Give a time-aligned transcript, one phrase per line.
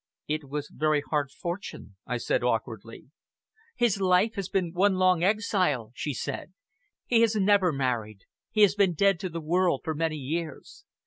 [0.27, 3.11] "It was very hard fortune," I said awkwardly.
[3.75, 6.53] "His life has been one long exile," she said.
[7.05, 10.85] "He has never married; he has been dead to the world for many years.